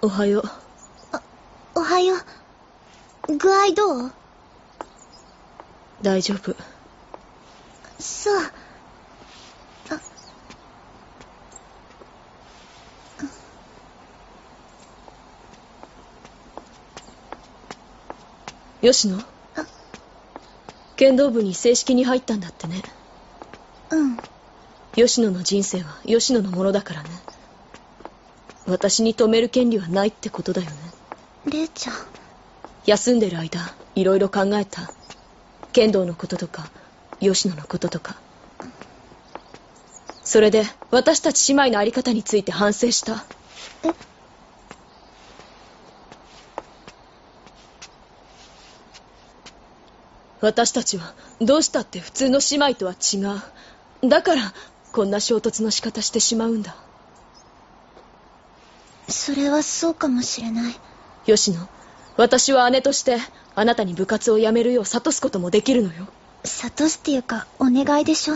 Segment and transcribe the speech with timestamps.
[0.00, 0.42] おはよう。
[1.74, 2.14] おはよ
[3.28, 3.36] う。
[3.36, 4.12] 具合どう？
[6.02, 6.54] 大丈夫。
[7.98, 8.42] そう。
[9.90, 10.00] あ、
[18.80, 19.24] 吉野あ
[20.96, 22.82] 剣道部に正式に入ったんだってね。
[23.90, 24.16] うん。
[24.94, 27.17] 吉野の人生は吉野のものだからね。
[28.68, 30.76] 私に止める権利はないってことだよね。
[31.46, 31.96] レイちゃん。
[32.84, 33.60] 休んでる間、
[33.94, 34.90] いろいろ考えた。
[35.72, 36.70] 剣道のこととか、
[37.20, 38.16] 吉野のこととか。
[40.22, 43.24] それで、私たち姉妹のあり方について反省した。
[43.84, 43.94] え？
[50.42, 53.16] 私たちは、どうしたって普通の姉妹とは違
[54.04, 54.08] う。
[54.08, 54.52] だから、
[54.92, 56.76] こんな衝突の仕方してしまうんだ。
[59.28, 60.74] それはそうかもしれない。
[61.26, 61.68] 吉野、
[62.16, 63.18] 私は姉として、
[63.54, 66.06] あなたに部活を辞めるよう諭すこともできるのよ。
[66.44, 68.34] 諭すっていうか、お願いでしょ。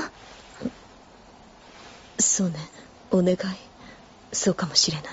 [2.19, 2.57] そうね、
[3.11, 3.37] お願い。
[4.35, 5.05] そうかもしれな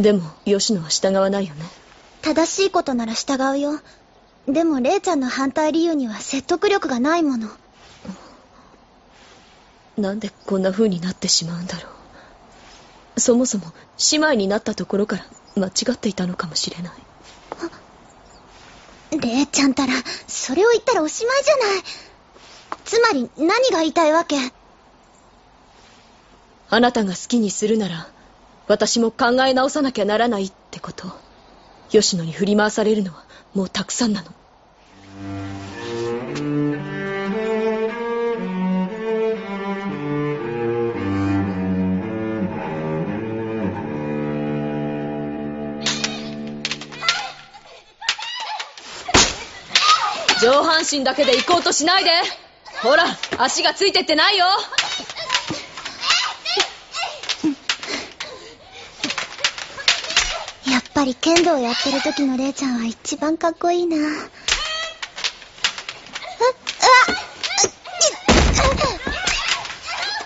[0.00, 0.02] い。
[0.02, 1.64] でも、吉野は従わないよね。
[2.22, 3.80] 正しいことなら従うよ。
[4.48, 7.48] でも、レイちゃんの反対理由には説得力がないもの。
[9.96, 12.03] なんでこんな風になってしまうんだろう。
[13.16, 13.72] そもそも、
[14.12, 15.24] 姉妹になったところから
[15.56, 16.92] 間違っていたのかもしれない。
[19.20, 19.92] レイちゃんたら、
[20.26, 21.82] それを言ったらおしまいじゃない。
[22.84, 24.36] つまり、何が言いたいわけ？
[26.70, 28.08] あなたが好きにするなら、
[28.66, 31.12] 私も考え直さなきゃならないってこと。
[31.90, 34.32] 吉野に振り回されるのはもうたくさんなの。
[50.64, 52.10] 半身だけで行こうとしないで。
[52.82, 53.04] ほら
[53.38, 54.46] 足がついてってないよ。
[60.66, 63.96] やっぱり剣道やってる時のレイちゃんは一番かっこいいな。
[63.96, 64.00] あ、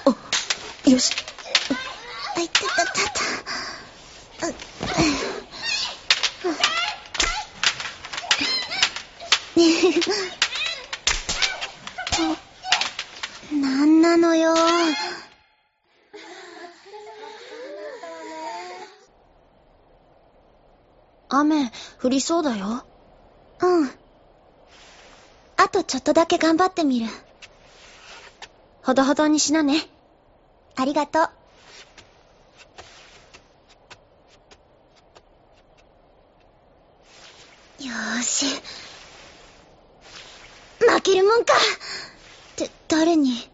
[0.06, 1.12] あ、よし
[2.36, 3.18] あ、いたたたた。
[13.50, 14.54] なんなのよ。
[21.38, 21.70] 雨、
[22.02, 22.84] 降りそうだよ。
[23.60, 23.90] うん。
[25.56, 27.06] あとちょっとだけ頑張ってみる。
[28.82, 29.82] ほどほどにしなね。
[30.76, 31.22] ありがとう。
[37.84, 38.46] よーし。
[40.80, 43.50] 負けるもんかって、誰に？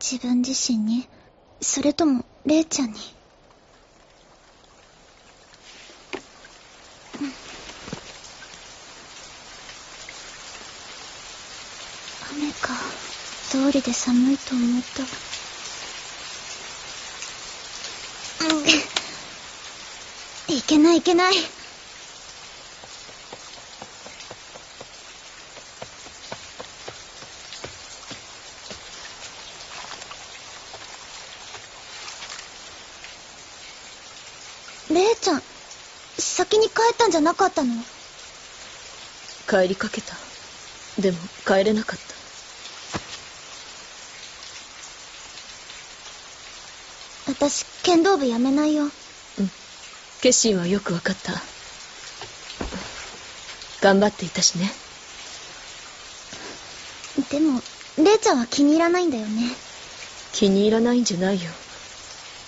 [0.00, 1.08] 自分自身に？
[1.60, 2.98] それとも、レイちゃんに？
[12.32, 12.74] 雨か。
[13.50, 15.02] 通りで寒いと思った。
[18.54, 18.58] う
[20.52, 20.56] ん。
[20.56, 21.34] いけないいけない。
[34.90, 35.42] レイちゃん、
[36.18, 37.72] 先に帰ったんじゃなかったの？
[39.48, 40.14] 帰りかけた
[41.00, 42.07] でも帰れなかった
[47.28, 48.90] 私、剣道部やめないよ。
[50.22, 51.34] 決心はよくわかった。
[53.82, 54.70] 頑張っていたしね。
[57.30, 57.60] でも、
[57.98, 59.42] レイちゃんは気に入らないんだよね。
[60.32, 61.50] 気に入らないんじゃないよ。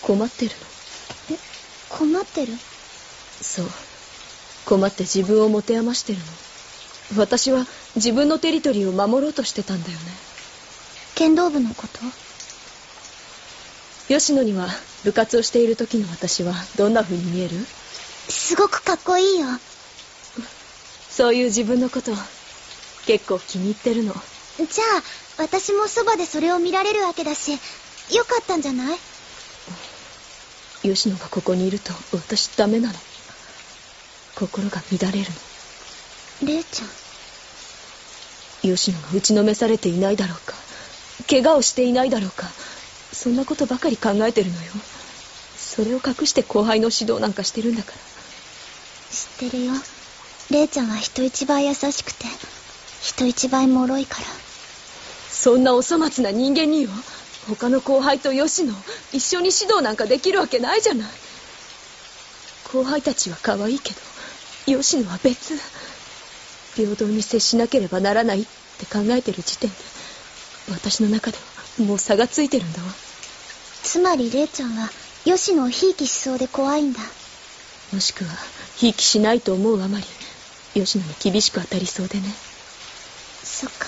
[0.03, 1.37] 困ってるの。
[1.91, 2.55] 困ってる？
[3.43, 3.67] そう。
[4.65, 6.25] 困って自分を持て余してるの。
[7.21, 7.67] 私は
[7.97, 10.05] 自分のテリトリーを守ろうとしてたんだよね。
[11.17, 11.99] 剣道部のこと？
[14.11, 14.67] 吉野には
[15.05, 17.51] 部活をしている時の私はどんな風に見える？
[18.29, 19.47] すごくかっこいいよ。
[21.09, 22.11] そういう自分のこと
[23.07, 24.13] 結構気に入ってるの。
[24.13, 24.85] じゃ
[25.39, 27.59] あ、私もそばでそれを見られるわけだし、よ
[28.25, 28.99] かったんじゃない？
[30.83, 32.95] 吉野がここにいると私ダメなの。
[34.35, 35.27] 心が乱れる
[36.45, 36.89] レイちゃん。
[36.89, 40.57] の吉野が打ちのめされていないだろうか。
[41.29, 42.49] 怪我をしていないだろうか
[43.13, 44.73] そんなことばかり考えてるのよ。
[45.57, 47.97] それを隠して後輩の指導なんかしてるんだから。
[49.11, 49.73] 知ってるよ。
[50.51, 52.27] レイちゃんは人一倍優しくて
[53.01, 54.27] 人一倍脆いから。
[55.31, 56.91] そんなお粗末な人間によ。
[57.49, 58.75] 他の後輩と吉野
[59.13, 61.09] 一緒に指導なんかできるわけないじゃない。
[62.73, 64.01] 後輩たちは可愛いけど
[64.81, 65.55] 吉野は別。
[66.77, 68.47] 平等に接しなければならないっ
[68.79, 69.77] て考えてる時点で
[70.71, 72.89] 私の中ではもう差がついてるんだわ。
[73.83, 74.91] つまりレイちゃんは
[75.25, 77.01] 吉野をひいきしそうで怖いんだ。
[77.93, 78.31] もしくは
[78.77, 80.05] ひいきしないと思うあまり。
[80.75, 82.25] 吉野に厳しく当たりそうでね。
[83.43, 83.87] そっか。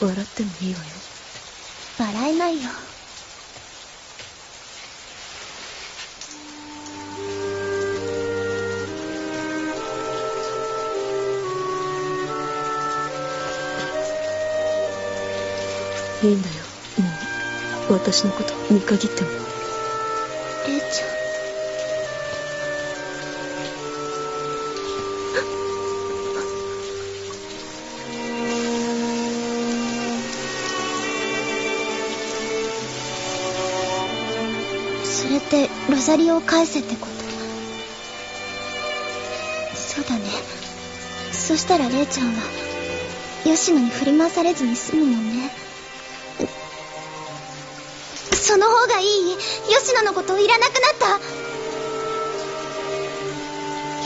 [0.00, 0.86] 笑ってもいいわよ。
[1.98, 2.70] 笑えないよ。
[16.22, 16.54] いいんだよ。
[16.54, 16.63] も
[16.98, 19.30] う私のこと見限っても。
[20.66, 21.14] レイちゃん
[35.04, 37.12] それってロザリオを返せってこと？
[39.76, 40.24] そうだね。
[41.32, 42.32] そしたらレイちゃんは
[43.44, 45.50] 吉野に振り回されずに済むもんね。
[48.54, 49.36] その方がいい。
[49.68, 51.18] 吉野のこといらなくなっ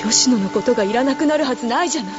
[0.03, 0.09] た。
[0.09, 2.15] 吉野のことがいらなくなるはずないじゃない。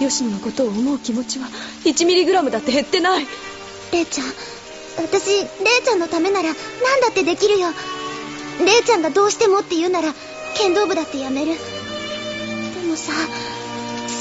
[0.00, 1.48] 吉野のことを思う気持ちは
[1.84, 3.26] 1ミリグラムだって減ってない。
[3.92, 4.26] レイちゃん
[5.04, 5.48] 私レイ
[5.84, 6.54] ちゃんのためなら何
[7.02, 7.68] だってできるよ。
[8.64, 10.14] レイちゃんがどうしてもって言うなら
[10.56, 11.52] 剣道部だってやめる。
[11.52, 13.12] でもさ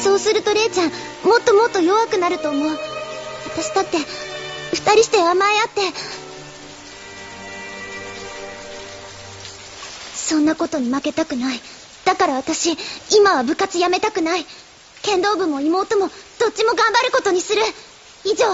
[0.04, 2.78] そうするとレイちゃんもっともっと弱くなると思う。
[3.46, 3.96] 私だって
[4.74, 6.25] 二人して甘え合って
[10.26, 11.60] そんなことに負けたくない。
[12.04, 12.76] だから私
[13.16, 14.46] 今は部活やめたくない。
[15.04, 17.62] 剣道部も妹もどっちも頑張ることにする。
[18.24, 18.46] 以上。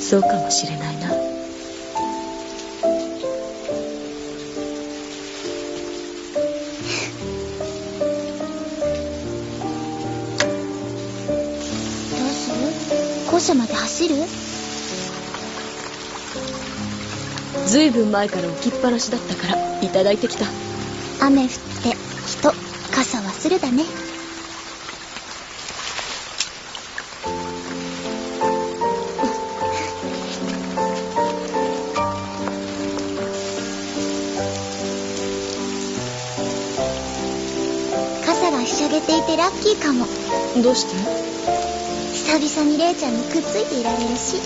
[0.00, 1.31] そうかもしれないな。
[13.32, 14.16] 校舎まで走る？
[17.66, 20.44] ずいぶん前から置きっぱなしだったからいただいてきた。
[21.24, 21.54] 雨降って
[22.26, 22.52] 人
[22.94, 23.84] 傘忘れだね。
[38.24, 40.06] 傘がひしゃげていてラッキーかも。
[40.62, 41.21] どうして？
[42.32, 44.36] 久々にレイちゃんにくっついていられるし。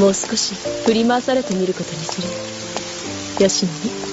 [0.00, 0.54] もう少し
[0.86, 2.28] 振り回されてみることにする。
[3.42, 4.11] よ吉野に